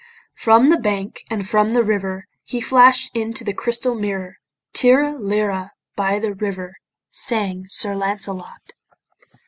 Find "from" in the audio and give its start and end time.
0.33-0.69, 1.47-1.69